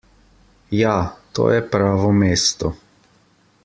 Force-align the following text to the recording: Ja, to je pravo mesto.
Ja, 0.77 0.93
to 1.39 1.47
je 1.53 1.61
pravo 1.77 2.11
mesto. 2.25 2.77